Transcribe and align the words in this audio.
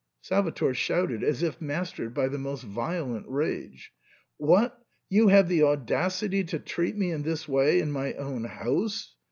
Salvator 0.19 0.73
shouted, 0.73 1.23
as 1.23 1.43
if 1.43 1.61
mastered 1.61 2.11
by 2.11 2.27
the 2.27 2.39
most 2.39 2.63
violent 2.63 3.27
rage," 3.29 3.93
What! 4.37 4.83
you 5.09 5.27
have 5.27 5.47
the 5.47 5.61
audacity 5.61 6.43
to 6.45 6.57
treat 6.57 6.97
me 6.97 7.11
in 7.11 7.21
this 7.21 7.47
way 7.47 7.79
in 7.79 7.91
my 7.91 8.13
own 8.13 8.45
house 8.45 9.13